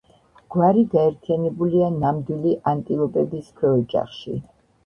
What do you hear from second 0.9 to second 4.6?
გაერთიანებულია ნამდვილი ანტილოპების ქვეოჯახში.